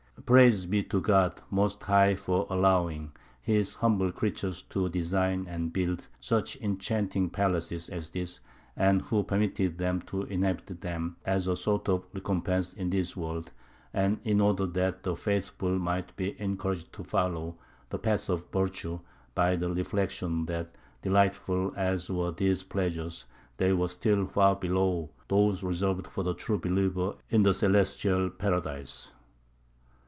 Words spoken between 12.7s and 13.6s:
in this world,